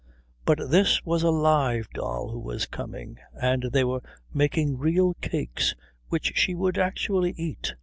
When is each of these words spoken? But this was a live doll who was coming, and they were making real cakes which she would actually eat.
But 0.45 0.71
this 0.71 1.05
was 1.05 1.21
a 1.21 1.29
live 1.29 1.87
doll 1.91 2.29
who 2.31 2.39
was 2.39 2.65
coming, 2.65 3.19
and 3.39 3.69
they 3.71 3.83
were 3.83 4.01
making 4.33 4.79
real 4.79 5.13
cakes 5.21 5.75
which 6.09 6.31
she 6.35 6.55
would 6.55 6.79
actually 6.79 7.35
eat. 7.37 7.75